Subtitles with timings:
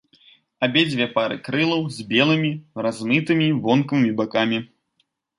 [0.67, 2.49] Абедзве пары крылаў з белымі,
[2.85, 4.59] размытымі вонкавымі бакамі.